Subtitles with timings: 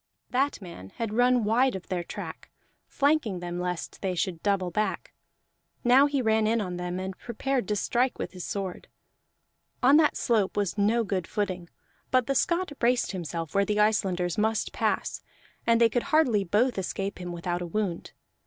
[0.31, 2.49] That man had run wide of their track,
[2.87, 5.13] flanking them lest they should double back;
[5.83, 8.87] now he ran in on them and prepared to strike with his sword.
[9.83, 11.69] On that slope was no good footing;
[12.09, 15.21] but the Scot braced himself where the Icelanders must pass,
[15.67, 18.13] and they could hardly both escape him without a wound.